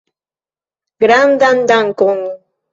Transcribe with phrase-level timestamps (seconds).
[1.03, 2.19] Grandan dankon!